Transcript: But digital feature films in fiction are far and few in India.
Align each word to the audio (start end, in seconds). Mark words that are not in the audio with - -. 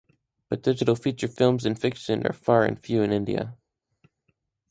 But 0.49 0.63
digital 0.63 0.95
feature 0.95 1.27
films 1.27 1.63
in 1.63 1.75
fiction 1.75 2.25
are 2.25 2.33
far 2.33 2.65
and 2.65 2.79
few 2.83 3.03
in 3.03 3.11
India. 3.13 3.55